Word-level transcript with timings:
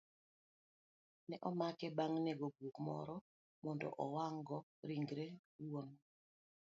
Ne 1.27 1.35
omake 1.49 1.87
bang' 1.97 2.17
nego 2.25 2.45
guok 2.57 2.75
moro 2.87 3.15
mondo 3.63 3.87
owang'go 4.03 4.57
ringrene 4.87 5.27
owuon 5.59 5.87